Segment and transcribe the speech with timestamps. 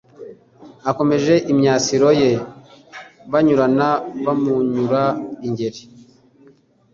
[0.89, 2.31] Akomeje imyasiro ye
[3.31, 3.87] Banyurana
[4.23, 5.81] ba Munyura-ngeri,